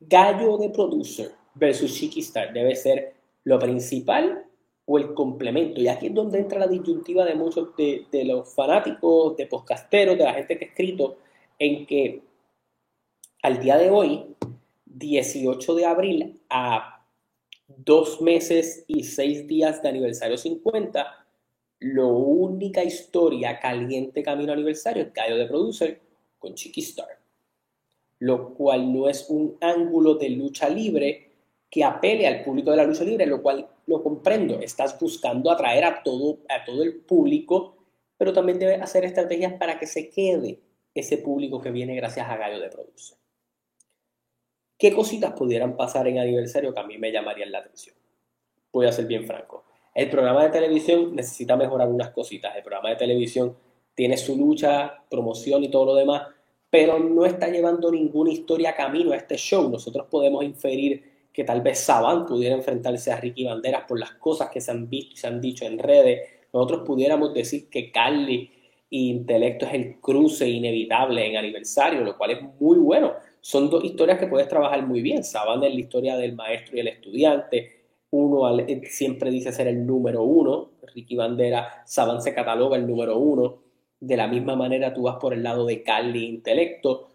Gallo 0.00 0.58
de 0.58 0.70
Producer 0.70 1.30
versus 1.54 1.94
Chiquistar 1.94 2.52
debe 2.52 2.74
ser 2.74 3.14
lo 3.44 3.60
principal 3.60 4.44
o 4.84 4.98
el 4.98 5.14
complemento. 5.14 5.80
Y 5.80 5.86
aquí 5.86 6.06
es 6.08 6.14
donde 6.14 6.40
entra 6.40 6.58
la 6.58 6.66
disyuntiva 6.66 7.24
de 7.24 7.36
muchos 7.36 7.76
de, 7.76 8.06
de 8.10 8.24
los 8.24 8.52
fanáticos, 8.52 9.36
de 9.36 9.46
podcasteros, 9.46 10.18
de 10.18 10.24
la 10.24 10.34
gente 10.34 10.58
que 10.58 10.64
ha 10.64 10.68
escrito, 10.68 11.18
en 11.56 11.86
que 11.86 12.22
al 13.42 13.60
día 13.60 13.78
de 13.78 13.90
hoy 13.90 14.34
18 14.98 15.74
de 15.74 15.84
abril 15.84 16.40
a 16.48 17.04
dos 17.68 18.22
meses 18.22 18.84
y 18.86 19.04
seis 19.04 19.46
días 19.46 19.82
de 19.82 19.90
aniversario 19.90 20.38
50, 20.38 21.26
la 21.80 22.04
única 22.04 22.82
historia 22.82 23.60
caliente 23.60 24.22
camino 24.22 24.52
aniversario 24.52 25.02
es 25.02 25.12
Gallo 25.12 25.36
de 25.36 25.46
Producer 25.46 26.00
con 26.38 26.54
Chiqui 26.54 26.80
Star, 26.80 27.18
lo 28.20 28.54
cual 28.54 28.90
no 28.90 29.08
es 29.08 29.26
un 29.28 29.58
ángulo 29.60 30.14
de 30.14 30.30
lucha 30.30 30.68
libre 30.70 31.30
que 31.68 31.84
apele 31.84 32.26
al 32.26 32.42
público 32.42 32.70
de 32.70 32.78
la 32.78 32.84
lucha 32.84 33.04
libre, 33.04 33.26
lo 33.26 33.42
cual 33.42 33.68
lo 33.86 34.02
comprendo. 34.02 34.60
Estás 34.60 34.98
buscando 34.98 35.50
atraer 35.50 35.84
a 35.84 36.02
todo, 36.02 36.38
a 36.48 36.64
todo 36.64 36.82
el 36.82 37.00
público, 37.00 37.76
pero 38.16 38.32
también 38.32 38.58
debes 38.58 38.80
hacer 38.80 39.04
estrategias 39.04 39.52
para 39.54 39.78
que 39.78 39.86
se 39.86 40.08
quede 40.08 40.60
ese 40.94 41.18
público 41.18 41.60
que 41.60 41.70
viene 41.70 41.94
gracias 41.96 42.26
a 42.26 42.36
Gallo 42.38 42.60
de 42.60 42.70
Producer. 42.70 43.18
¿Qué 44.78 44.92
cositas 44.92 45.32
pudieran 45.32 45.74
pasar 45.74 46.06
en 46.06 46.18
aniversario 46.18 46.74
que 46.74 46.80
a 46.80 46.86
mí 46.86 46.98
me 46.98 47.10
llamarían 47.10 47.50
la 47.50 47.60
atención? 47.60 47.96
Voy 48.70 48.86
a 48.86 48.92
ser 48.92 49.06
bien 49.06 49.24
franco. 49.24 49.64
El 49.94 50.10
programa 50.10 50.44
de 50.44 50.50
televisión 50.50 51.16
necesita 51.16 51.56
mejorar 51.56 51.88
unas 51.88 52.10
cositas. 52.10 52.54
El 52.54 52.62
programa 52.62 52.90
de 52.90 52.96
televisión 52.96 53.56
tiene 53.94 54.18
su 54.18 54.36
lucha, 54.36 55.02
promoción 55.08 55.64
y 55.64 55.70
todo 55.70 55.86
lo 55.86 55.94
demás, 55.94 56.28
pero 56.68 56.98
no 56.98 57.24
está 57.24 57.48
llevando 57.48 57.90
ninguna 57.90 58.30
historia 58.30 58.74
camino 58.74 59.12
a 59.12 59.16
este 59.16 59.38
show. 59.38 59.66
Nosotros 59.70 60.08
podemos 60.10 60.44
inferir 60.44 61.30
que 61.32 61.44
tal 61.44 61.62
vez 61.62 61.80
Saban 61.80 62.26
pudiera 62.26 62.54
enfrentarse 62.54 63.10
a 63.10 63.16
Ricky 63.16 63.46
Banderas 63.46 63.84
por 63.88 63.98
las 63.98 64.12
cosas 64.12 64.50
que 64.50 64.60
se 64.60 64.70
han 64.70 64.90
visto 64.90 65.14
y 65.14 65.16
se 65.16 65.26
han 65.26 65.40
dicho 65.40 65.64
en 65.64 65.78
redes. 65.78 66.28
Nosotros 66.52 66.82
pudiéramos 66.86 67.32
decir 67.32 67.70
que 67.70 67.90
Carly 67.90 68.50
e 68.90 68.96
Intelecto 68.98 69.64
es 69.64 69.72
el 69.72 70.00
cruce 70.02 70.46
inevitable 70.46 71.26
en 71.26 71.38
aniversario, 71.38 72.02
lo 72.02 72.18
cual 72.18 72.32
es 72.32 72.42
muy 72.60 72.76
bueno 72.76 73.14
son 73.46 73.70
dos 73.70 73.84
historias 73.84 74.18
que 74.18 74.26
puedes 74.26 74.48
trabajar 74.48 74.84
muy 74.84 75.02
bien. 75.02 75.22
Saban 75.22 75.62
es 75.62 75.72
la 75.72 75.78
historia 75.78 76.16
del 76.16 76.34
maestro 76.34 76.76
y 76.76 76.80
el 76.80 76.88
estudiante. 76.88 77.84
Uno 78.10 78.58
eh, 78.58 78.82
siempre 78.86 79.30
dice 79.30 79.52
ser 79.52 79.68
el 79.68 79.86
número 79.86 80.24
uno. 80.24 80.72
Ricky 80.92 81.14
Bandera, 81.14 81.84
Saban 81.86 82.20
se 82.20 82.34
cataloga 82.34 82.76
el 82.76 82.88
número 82.88 83.16
uno. 83.18 83.62
De 84.00 84.16
la 84.16 84.26
misma 84.26 84.56
manera 84.56 84.92
tú 84.92 85.02
vas 85.02 85.18
por 85.20 85.32
el 85.32 85.44
lado 85.44 85.64
de 85.64 85.84
Carly 85.84 86.24
Intelecto. 86.26 87.10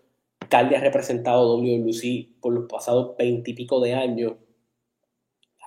Carly 0.48 0.76
ha 0.76 0.80
representado 0.80 1.58
WLC 1.58 2.40
por 2.40 2.54
los 2.54 2.64
pasados 2.70 3.18
veintipico 3.18 3.82
de 3.82 3.94
años. 3.94 4.36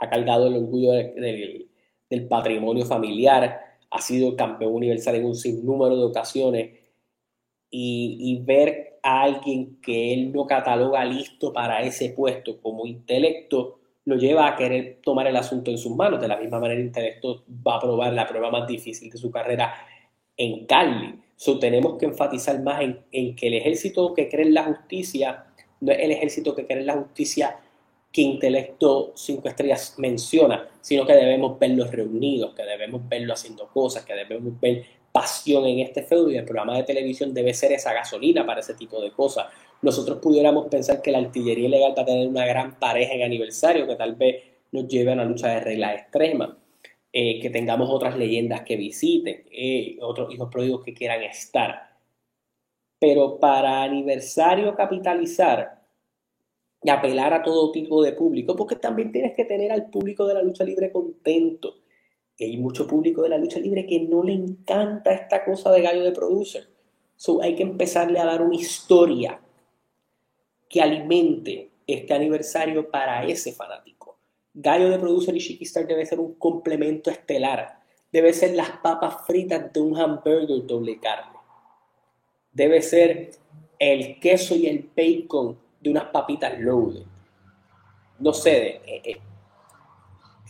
Ha 0.01 0.09
cargado 0.09 0.47
el 0.47 0.55
orgullo 0.55 0.93
del, 0.93 1.69
del 2.09 2.27
patrimonio 2.27 2.87
familiar. 2.87 3.61
Ha 3.91 4.01
sido 4.01 4.35
campeón 4.35 4.73
universal 4.73 5.17
en 5.17 5.27
un 5.27 5.37
sinnúmero 5.37 5.95
de 5.95 6.05
ocasiones. 6.05 6.81
Y 7.69 8.41
ver 8.47 8.94
a 9.05 9.23
alguien 9.23 9.79
que 9.83 10.15
él 10.15 10.33
no 10.33 10.47
cataloga 10.47 11.05
listo 11.05 11.53
para 11.53 11.83
ese 11.83 12.11
puesto 12.11 12.59
como 12.61 12.87
intelecto, 12.87 13.79
lo 14.07 14.17
lleva 14.17 14.49
a 14.49 14.57
querer 14.57 15.01
tomar 15.03 15.27
el 15.27 15.37
asunto 15.37 15.71
en 15.71 15.77
sus 15.77 15.95
manos. 15.95 16.21
De 16.21 16.27
la 16.27 16.39
misma 16.39 16.59
manera, 16.59 16.81
intelecto 16.81 17.45
va 17.67 17.77
a 17.77 17.81
probar 17.81 18.15
la 18.15 18.27
prueba 18.27 18.51
más 18.51 18.67
difícil 18.67 19.11
de 19.11 19.19
su 19.19 19.31
carrera 19.31 19.75
en 20.39 20.65
Cali. 20.67 21.21
So, 21.37 21.59
tenemos 21.59 21.99
que 21.99 22.07
enfatizar 22.07 22.63
más 22.63 22.81
en, 22.81 23.01
en, 23.13 23.37
que 23.37 23.49
el 23.49 23.55
ejército 23.55 24.15
que 24.15 24.29
cree 24.29 24.47
en 24.47 24.55
la 24.55 24.65
justicia 24.65 25.47
no 25.81 25.93
es 25.93 25.99
el 25.99 26.11
ejército 26.11 26.55
que 26.55 26.67
cree 26.67 26.81
en 26.81 26.87
la 26.87 26.95
justicia 26.95 27.59
que 28.11 28.23
Intelecto 28.23 29.13
5 29.17 29.49
Estrellas 29.49 29.97
menciona, 29.99 30.67
sino 30.81 31.05
que 31.05 31.13
debemos 31.13 31.59
verlos 31.59 31.91
reunidos, 31.91 32.55
que 32.55 32.63
debemos 32.63 33.07
verlos 33.07 33.41
haciendo 33.41 33.69
cosas, 33.69 34.05
que 34.05 34.15
debemos 34.15 34.59
ver 34.61 34.85
pasión 35.15 35.65
en 35.67 35.79
este 35.79 36.03
feudo 36.03 36.29
y 36.29 36.37
el 36.37 36.45
programa 36.45 36.77
de 36.77 36.83
televisión 36.83 37.33
debe 37.33 37.55
ser 37.55 37.71
esa 37.71 37.93
gasolina 37.93 38.45
para 38.45 38.59
ese 38.59 38.75
tipo 38.75 39.01
de 39.01 39.13
cosas. 39.13 39.47
Nosotros 39.81 40.19
pudiéramos 40.19 40.67
pensar 40.67 41.01
que 41.01 41.13
la 41.13 41.19
artillería 41.19 41.69
ilegal 41.69 41.95
va 41.97 42.03
a 42.03 42.05
tener 42.05 42.27
una 42.27 42.45
gran 42.45 42.81
pareja 42.81 43.15
en 43.15 43.23
aniversario 43.23 43.87
que 43.87 43.95
tal 43.95 44.17
vez 44.17 44.43
nos 44.73 44.89
lleve 44.89 45.13
a 45.13 45.15
una 45.15 45.25
lucha 45.25 45.51
de 45.51 45.61
regla 45.61 45.95
extrema, 45.95 46.59
eh, 47.13 47.39
que 47.41 47.49
tengamos 47.49 47.91
otras 47.91 48.19
leyendas 48.19 48.63
que 48.63 48.77
visiten, 48.77 49.45
eh, 49.53 49.99
otros 50.01 50.35
hijos 50.35 50.49
pródigos 50.51 50.83
que 50.83 50.95
quieran 50.95 51.23
estar. 51.23 51.97
Pero 52.99 53.39
para 53.39 53.85
aniversario 53.85 54.75
capitalizar 54.75 55.81
y 56.83 56.91
apelar 56.91 57.35
a 57.35 57.43
todo 57.45 57.71
tipo 57.71 58.03
de 58.03 58.15
público, 58.15 58.57
porque 58.57 58.75
también 58.75 59.13
tienes 59.13 59.33
que 59.37 59.45
tener 59.45 59.71
al 59.71 59.91
público 59.91 60.27
de 60.27 60.35
la 60.35 60.43
lucha 60.43 60.65
libre 60.65 60.91
contento 60.91 61.84
hay 62.41 62.57
mucho 62.57 62.87
público 62.87 63.23
de 63.23 63.29
la 63.29 63.39
lucha 63.39 63.61
libre 63.61 63.87
que 63.87 64.01
no 64.01 64.23
le 64.23 64.33
encanta 64.33 65.13
esta 65.13 65.45
cosa 65.45 65.71
de 65.71 65.83
gallo 65.83 66.03
de 66.03 66.13
producer. 66.13 66.69
So, 67.17 67.41
hay 67.41 67.55
que 67.55 67.63
empezarle 67.63 68.19
a 68.19 68.25
dar 68.25 68.43
una 68.43 68.57
historia 68.57 69.41
que 70.69 70.83
alimente 70.83 71.71
este 71.87 72.13
aniversario 72.13 72.91
para 72.91 73.25
ese 73.25 73.53
fanático. 73.53 74.19
Gallo 74.53 74.91
de 74.91 74.99
producer 74.99 75.37
y 75.37 75.41
Chiquistar 75.41 75.87
debe 75.87 76.07
ser 76.07 76.19
un 76.19 76.35
complemento 76.35 77.11
estelar. 77.11 77.81
Debe 78.11 78.33
ser 78.33 78.55
las 78.55 78.71
papas 78.79 79.27
fritas 79.27 79.73
de 79.73 79.81
un 79.81 79.97
hamburger 79.97 80.67
doble 80.67 80.99
carne. 80.99 81.39
Debe 82.53 82.83
ser 82.83 83.31
el 83.79 84.19
queso 84.21 84.55
y 84.55 84.67
el 84.67 84.89
bacon 84.97 85.59
de 85.81 85.91
unas 85.91 86.05
papitas 86.07 86.59
loaded. 86.59 87.03
No 88.19 88.33
sé, 88.33 88.81
eh, 88.87 89.03
eh, 89.05 89.21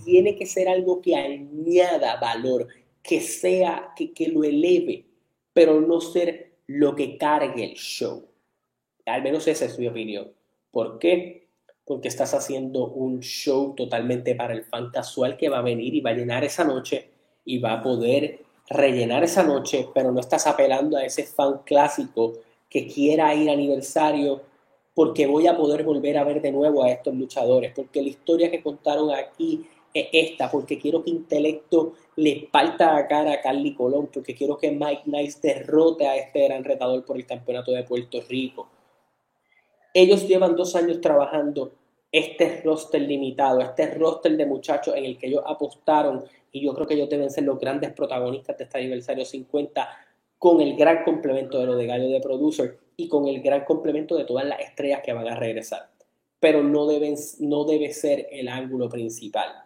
tiene 0.05 0.37
que 0.37 0.47
ser 0.47 0.69
algo 0.69 1.01
que 1.01 1.17
añada 1.17 2.17
valor, 2.21 2.69
que 3.03 3.21
sea, 3.21 3.93
que, 3.97 4.13
que 4.13 4.29
lo 4.29 4.45
eleve, 4.45 5.07
pero 5.53 5.81
no 5.81 6.01
ser 6.01 6.55
lo 6.67 6.95
que 6.95 7.17
cargue 7.17 7.65
el 7.65 7.75
show. 7.75 8.27
Al 9.07 9.23
menos 9.23 9.47
esa 9.47 9.67
es 9.67 9.79
mi 9.79 9.87
opinión. 9.87 10.33
¿Por 10.71 10.99
qué? 10.99 11.49
Porque 11.85 12.09
estás 12.09 12.35
haciendo 12.35 12.87
un 12.87 13.21
show 13.21 13.75
totalmente 13.75 14.35
para 14.35 14.55
el 14.55 14.65
fan 14.65 14.91
casual 14.91 15.37
que 15.37 15.49
va 15.49 15.59
a 15.59 15.63
venir 15.63 15.95
y 15.95 16.01
va 16.01 16.11
a 16.11 16.15
llenar 16.15 16.45
esa 16.45 16.65
noche 16.65 17.11
y 17.45 17.59
va 17.59 17.75
a 17.75 17.83
poder 17.83 18.41
rellenar 18.69 19.23
esa 19.23 19.43
noche, 19.43 19.89
pero 19.95 20.11
no 20.11 20.21
estás 20.21 20.47
apelando 20.47 20.97
a 20.97 21.05
ese 21.05 21.25
fan 21.25 21.61
clásico 21.65 22.33
que 22.69 22.87
quiera 22.87 23.35
ir 23.35 23.51
aniversario 23.51 24.43
porque 24.95 25.27
voy 25.27 25.47
a 25.47 25.57
poder 25.57 25.83
volver 25.83 26.17
a 26.17 26.25
ver 26.25 26.41
de 26.41 26.53
nuevo 26.53 26.83
a 26.83 26.91
estos 26.91 27.15
luchadores, 27.15 27.73
porque 27.75 28.01
la 28.01 28.09
historia 28.09 28.51
que 28.51 28.63
contaron 28.63 29.11
aquí 29.11 29.67
esta, 29.95 30.51
porque 30.51 30.79
quiero 30.79 31.05
que 31.05 31.11
Intelecto 31.11 31.95
le 32.17 32.49
falta 32.51 32.97
a 32.97 33.07
cara 33.07 33.33
a 33.33 33.41
Carly 33.41 33.75
Colón, 33.75 34.09
porque 34.13 34.35
quiero 34.35 34.57
que 34.57 34.73
Mike 34.73 35.03
Nice 35.07 35.39
derrote 35.41 36.07
a 36.07 36.17
este 36.17 36.45
gran 36.45 36.65
retador 36.65 37.05
por 37.05 37.17
el 37.17 37.27
campeonato 37.27 37.71
de 37.71 37.85
Puerto 37.85 38.21
Rico. 38.29 38.69
Ellos 39.93 40.27
llevan 40.27 40.57
dos 40.57 40.75
años 40.75 41.01
trabajando 41.01 41.73
este 42.11 42.61
roster 42.63 43.03
limitado, 43.03 43.61
este 43.61 43.95
roster 43.95 44.37
de 44.37 44.47
muchachos 44.47 44.95
en 44.97 45.05
el 45.05 45.17
que 45.19 45.29
ellos 45.29 45.43
apostaron 45.47 46.25
y 46.51 46.65
yo 46.65 46.75
creo 46.75 46.87
que 46.87 46.95
ellos 46.95 47.09
deben 47.09 47.31
ser 47.31 47.45
los 47.45 47.59
grandes 47.59 47.93
protagonistas 47.93 48.57
de 48.59 48.65
este 48.65 48.79
aniversario 48.79 49.25
50 49.25 49.89
con 50.39 50.61
el 50.61 50.77
gran 50.77 51.05
complemento 51.05 51.59
de 51.59 51.67
lo 51.67 51.77
de 51.77 51.87
Gallo 51.87 52.09
de 52.09 52.21
Producer 52.21 52.79
y 52.97 53.09
con 53.09 53.27
el 53.27 53.41
gran 53.43 53.65
complemento 53.65 54.17
de 54.17 54.25
todas 54.25 54.45
las 54.45 54.61
estrellas 54.61 55.01
que 55.05 55.13
van 55.13 55.27
a 55.27 55.35
regresar. 55.35 55.91
Pero 56.39 56.63
no, 56.63 56.87
deben, 56.87 57.15
no 57.41 57.65
debe 57.65 57.93
ser 57.93 58.29
el 58.31 58.49
ángulo 58.49 58.89
principal 58.89 59.64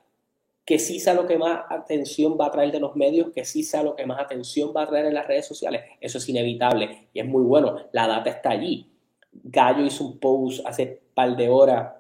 que 0.69 0.79
sí 0.79 1.01
sea 1.01 1.15
lo 1.15 1.27
que 1.27 1.39
más 1.39 1.63
atención 1.71 2.37
va 2.39 2.49
a 2.49 2.51
traer 2.51 2.71
de 2.71 2.79
los 2.79 2.95
medios, 2.95 3.31
que 3.35 3.43
sí 3.43 3.63
sea 3.63 3.83
lo 3.83 3.97
que 3.97 4.05
más 4.05 4.21
atención 4.21 4.71
va 4.77 4.83
a 4.83 4.87
traer 4.87 5.07
en 5.07 5.15
las 5.15 5.27
redes 5.27 5.47
sociales. 5.47 5.81
Eso 5.99 6.19
es 6.19 6.29
inevitable 6.29 7.09
y 7.15 7.21
es 7.21 7.27
muy 7.27 7.43
bueno. 7.43 7.87
La 7.91 8.07
data 8.07 8.29
está 8.29 8.51
allí. 8.51 8.87
Gallo 9.33 9.87
hizo 9.87 10.05
un 10.05 10.19
post 10.19 10.61
hace 10.67 11.01
par 11.15 11.35
de 11.39 11.49
horas, 11.49 11.95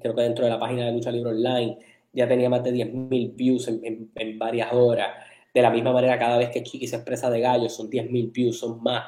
creo 0.00 0.12
que 0.12 0.22
dentro 0.22 0.44
de 0.44 0.50
la 0.50 0.58
página 0.58 0.86
de 0.86 0.90
Lucha 0.90 1.12
Libre 1.12 1.30
Online, 1.30 1.78
ya 2.12 2.26
tenía 2.26 2.50
más 2.50 2.64
de 2.64 2.72
10.000 2.72 3.36
views 3.36 3.68
en, 3.68 4.38
varias 4.40 4.72
horas. 4.72 5.10
De 5.54 5.62
la 5.62 5.70
misma 5.70 5.92
manera, 5.92 6.18
cada 6.18 6.36
vez 6.36 6.50
que 6.50 6.64
Chiqui 6.64 6.88
se 6.88 6.96
expresa 6.96 7.30
de 7.30 7.38
Gallo, 7.38 7.68
son 7.68 7.88
10.000 7.88 8.32
views, 8.32 8.58
son 8.58 8.82
más. 8.82 9.04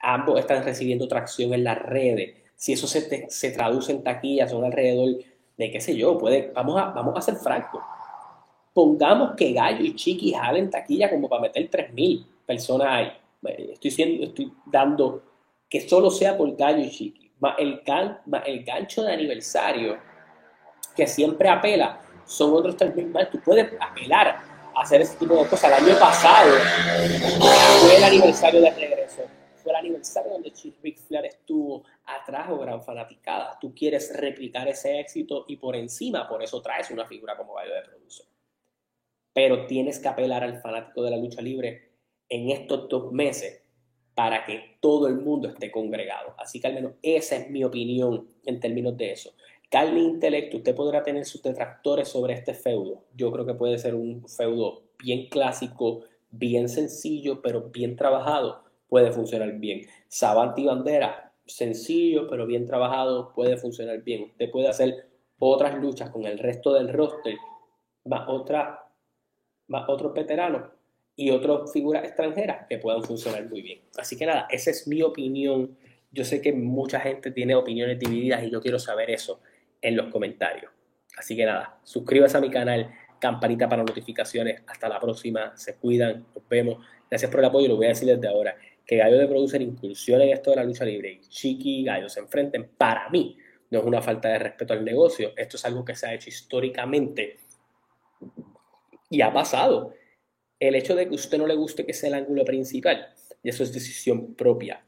Ambos 0.00 0.40
están 0.40 0.64
recibiendo 0.64 1.06
tracción 1.06 1.54
en 1.54 1.62
las 1.62 1.80
redes. 1.80 2.34
Si 2.56 2.72
eso 2.72 2.88
se, 2.88 3.30
se 3.30 3.50
traduce 3.52 3.92
en 3.92 4.02
taquillas, 4.02 4.50
son 4.50 4.64
alrededor 4.64 5.18
de, 5.56 5.70
qué 5.70 5.80
sé 5.80 5.94
yo, 5.94 6.18
puede, 6.18 6.50
vamos, 6.52 6.80
a, 6.80 6.86
vamos 6.86 7.16
a 7.16 7.20
ser 7.20 7.36
francos 7.36 7.80
pongamos 8.74 9.34
que 9.36 9.52
Gallo 9.52 9.82
y 9.84 9.94
Chiqui 9.94 10.32
jalen 10.34 10.68
taquilla 10.68 11.08
como 11.08 11.28
para 11.28 11.42
meter 11.42 11.70
3.000 11.70 12.26
personas 12.44 12.88
ahí. 12.90 13.12
Estoy, 13.72 14.22
estoy 14.24 14.52
dando 14.66 15.22
que 15.70 15.80
solo 15.88 16.10
sea 16.10 16.36
por 16.36 16.54
Gallo 16.56 16.80
y 16.80 16.90
Chiqui. 16.90 17.30
el, 17.58 17.82
gan- 17.84 18.20
el 18.44 18.64
gancho 18.64 19.02
de 19.02 19.12
aniversario 19.12 19.96
que 20.96 21.06
siempre 21.06 21.48
apela, 21.48 22.00
son 22.26 22.52
otros 22.54 22.76
términos 22.76 23.10
más. 23.12 23.30
Tú 23.30 23.40
puedes 23.40 23.72
apelar 23.80 24.38
a 24.74 24.80
hacer 24.80 25.00
ese 25.02 25.16
tipo 25.16 25.34
de 25.36 25.46
cosas. 25.48 25.64
El 25.78 25.86
año 25.86 25.98
pasado 25.98 26.50
fue 27.80 27.96
el 27.96 28.04
aniversario 28.04 28.60
de 28.60 28.70
regreso. 28.70 29.22
Fue 29.62 29.72
el 29.72 29.76
aniversario 29.76 30.32
donde 30.32 30.52
Chief 30.52 30.74
Ric 30.82 30.98
Flair 30.98 31.24
estuvo 31.26 31.84
atrajo 32.04 32.58
gran 32.58 32.82
fanaticada. 32.82 33.58
Tú 33.60 33.74
quieres 33.74 34.14
replicar 34.16 34.68
ese 34.68 35.00
éxito 35.00 35.44
y 35.48 35.56
por 35.56 35.74
encima, 35.76 36.28
por 36.28 36.42
eso 36.42 36.60
traes 36.60 36.90
una 36.90 37.06
figura 37.06 37.36
como 37.36 37.54
Gallo 37.54 37.74
de 37.74 37.82
Producer. 37.82 38.26
Pero 39.34 39.66
tienes 39.66 39.98
que 39.98 40.08
apelar 40.08 40.42
al 40.42 40.60
fanático 40.60 41.02
de 41.02 41.10
la 41.10 41.18
lucha 41.18 41.42
libre 41.42 41.90
en 42.28 42.50
estos 42.50 42.88
dos 42.88 43.12
meses 43.12 43.62
para 44.14 44.44
que 44.44 44.76
todo 44.80 45.08
el 45.08 45.16
mundo 45.16 45.48
esté 45.48 45.70
congregado. 45.70 46.34
Así 46.38 46.60
que 46.60 46.68
al 46.68 46.74
menos 46.74 46.92
esa 47.02 47.36
es 47.36 47.50
mi 47.50 47.64
opinión 47.64 48.28
en 48.44 48.60
términos 48.60 48.96
de 48.96 49.12
eso. 49.12 49.32
Carne 49.70 50.00
e 50.00 50.04
intelecto, 50.04 50.58
usted 50.58 50.74
podrá 50.74 51.02
tener 51.02 51.24
sus 51.24 51.42
detractores 51.42 52.08
sobre 52.08 52.34
este 52.34 52.54
feudo. 52.54 53.04
Yo 53.16 53.32
creo 53.32 53.44
que 53.44 53.54
puede 53.54 53.76
ser 53.78 53.94
un 53.94 54.24
feudo 54.28 54.84
bien 55.02 55.28
clásico, 55.28 56.04
bien 56.30 56.68
sencillo, 56.68 57.42
pero 57.42 57.70
bien 57.70 57.96
trabajado. 57.96 58.62
Puede 58.88 59.10
funcionar 59.10 59.52
bien. 59.54 59.86
Sabanti 60.06 60.64
Bandera, 60.64 61.32
sencillo, 61.44 62.28
pero 62.28 62.46
bien 62.46 62.66
trabajado, 62.66 63.32
puede 63.34 63.56
funcionar 63.56 64.02
bien. 64.02 64.24
Usted 64.24 64.50
puede 64.50 64.68
hacer 64.68 65.08
otras 65.38 65.76
luchas 65.80 66.10
con 66.10 66.24
el 66.24 66.38
resto 66.38 66.74
del 66.74 66.92
roster, 66.92 67.34
más, 68.04 68.28
otra, 68.28 68.83
más 69.68 69.88
otros 69.88 70.12
veteranos 70.12 70.70
y 71.16 71.30
otras 71.30 71.72
figuras 71.72 72.04
extranjeras 72.04 72.66
que 72.68 72.78
puedan 72.78 73.02
funcionar 73.02 73.48
muy 73.48 73.62
bien. 73.62 73.80
Así 73.96 74.16
que 74.16 74.26
nada, 74.26 74.46
esa 74.50 74.70
es 74.70 74.86
mi 74.88 75.02
opinión. 75.02 75.76
Yo 76.10 76.24
sé 76.24 76.40
que 76.40 76.52
mucha 76.52 77.00
gente 77.00 77.30
tiene 77.30 77.54
opiniones 77.54 77.98
divididas 77.98 78.42
y 78.42 78.50
yo 78.50 78.60
quiero 78.60 78.78
saber 78.78 79.10
eso 79.10 79.40
en 79.80 79.96
los 79.96 80.08
comentarios. 80.08 80.72
Así 81.16 81.36
que 81.36 81.44
nada, 81.44 81.78
suscríbase 81.84 82.36
a 82.36 82.40
mi 82.40 82.50
canal, 82.50 82.90
campanita 83.20 83.68
para 83.68 83.84
notificaciones. 83.84 84.62
Hasta 84.66 84.88
la 84.88 84.98
próxima, 85.00 85.56
se 85.56 85.76
cuidan, 85.76 86.26
nos 86.34 86.48
vemos. 86.48 86.84
Gracias 87.08 87.30
por 87.30 87.40
el 87.40 87.46
apoyo, 87.46 87.68
lo 87.68 87.76
voy 87.76 87.86
a 87.86 87.90
decir 87.90 88.08
desde 88.08 88.28
ahora. 88.28 88.56
Que 88.84 88.96
Gallo 88.96 89.18
de 89.18 89.28
Producer 89.28 89.62
incursione 89.62 90.24
en 90.24 90.30
esto 90.32 90.50
de 90.50 90.56
la 90.56 90.64
lucha 90.64 90.84
libre 90.84 91.12
y 91.12 91.20
Chiqui 91.20 91.80
y 91.80 91.84
Gallo 91.84 92.08
se 92.08 92.20
enfrenten, 92.20 92.70
para 92.76 93.08
mí 93.08 93.38
no 93.70 93.78
es 93.78 93.84
una 93.84 94.02
falta 94.02 94.28
de 94.28 94.38
respeto 94.38 94.72
al 94.72 94.84
negocio. 94.84 95.32
Esto 95.36 95.56
es 95.56 95.64
algo 95.64 95.84
que 95.84 95.94
se 95.94 96.06
ha 96.06 96.14
hecho 96.14 96.28
históricamente 96.28 97.38
y 99.10 99.20
ha 99.22 99.32
pasado. 99.32 99.94
El 100.60 100.74
hecho 100.74 100.94
de 100.94 101.06
que 101.06 101.12
a 101.12 101.14
usted 101.14 101.38
no 101.38 101.46
le 101.46 101.54
guste 101.54 101.84
que 101.84 101.92
sea 101.92 102.08
el 102.08 102.14
ángulo 102.14 102.44
principal, 102.44 103.08
y 103.42 103.48
eso 103.48 103.62
es 103.62 103.72
decisión 103.72 104.34
propia 104.34 104.84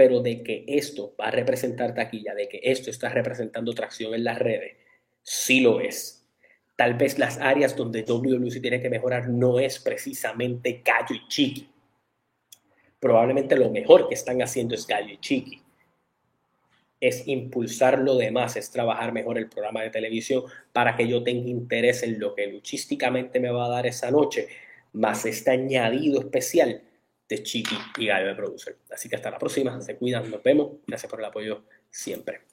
pero 0.00 0.20
de 0.20 0.42
que 0.42 0.64
esto 0.66 1.14
va 1.20 1.26
a 1.26 1.30
representar 1.30 1.94
taquilla, 1.94 2.34
de 2.34 2.48
que 2.48 2.58
esto 2.62 2.88
está 2.88 3.10
representando 3.10 3.74
tracción 3.74 4.14
en 4.14 4.24
las 4.24 4.38
redes, 4.38 4.78
sí 5.22 5.60
lo 5.60 5.78
es. 5.78 6.26
Tal 6.74 6.94
vez 6.94 7.18
las 7.18 7.36
áreas 7.36 7.76
donde 7.76 8.04
WWC 8.04 8.62
tiene 8.62 8.80
que 8.80 8.88
mejorar 8.88 9.28
no 9.28 9.60
es 9.60 9.78
precisamente 9.78 10.80
Gallo 10.82 11.14
y 11.14 11.28
Chiqui. 11.28 11.68
Probablemente 12.98 13.58
lo 13.58 13.68
mejor 13.68 14.08
que 14.08 14.14
están 14.14 14.40
haciendo 14.40 14.74
es 14.74 14.86
Gallo 14.86 15.12
y 15.12 15.18
Chiqui. 15.18 15.60
Es 17.00 17.26
impulsar 17.26 17.98
lo 18.00 18.16
demás, 18.16 18.56
es 18.56 18.70
trabajar 18.70 19.12
mejor 19.12 19.38
el 19.38 19.48
programa 19.48 19.82
de 19.82 19.90
televisión 19.90 20.44
para 20.72 20.96
que 20.96 21.08
yo 21.08 21.22
tenga 21.22 21.48
interés 21.48 22.02
en 22.02 22.20
lo 22.20 22.34
que 22.34 22.46
luchísticamente 22.46 23.40
me 23.40 23.50
va 23.50 23.66
a 23.66 23.70
dar 23.70 23.86
esa 23.86 24.10
noche, 24.10 24.48
más 24.92 25.24
este 25.24 25.50
añadido 25.50 26.20
especial 26.20 26.82
de 27.28 27.42
Chiqui 27.42 27.76
y 27.98 28.06
Gallo 28.06 28.26
de 28.28 28.34
Producer. 28.34 28.76
Así 28.90 29.08
que 29.08 29.16
hasta 29.16 29.30
la 29.30 29.38
próxima, 29.38 29.80
se 29.80 29.96
cuidan, 29.96 30.30
nos 30.30 30.42
vemos, 30.42 30.72
gracias 30.86 31.10
por 31.10 31.20
el 31.20 31.26
apoyo 31.26 31.62
siempre. 31.90 32.49